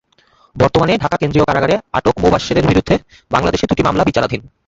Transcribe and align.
বর্তমানে 0.55 0.93
ঢাকা 0.97 1.17
কেন্দ্রীয় 1.17 1.45
কারাগারে 1.45 1.75
আটক 1.93 2.15
মোবাশ্বেরের 2.19 2.67
বিরুদ্ধে 2.67 2.95
বাংলাদেশে 3.31 3.69
দুটি 3.69 3.81
মামলা 3.83 4.03
বিচারাধীন। 4.09 4.41